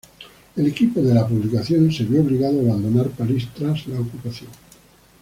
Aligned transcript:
El 0.55 0.65
equipo 0.65 0.99
de 0.99 1.13
la 1.13 1.27
publicación 1.27 1.91
se 1.91 2.05
vio 2.05 2.21
obligado 2.21 2.57
a 2.57 2.63
abandonar 2.71 3.11
París 3.11 3.47
tras 3.53 3.85
la 3.85 3.99
ocupación. 3.99 4.49